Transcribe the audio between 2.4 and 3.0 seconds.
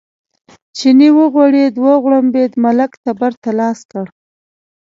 ملک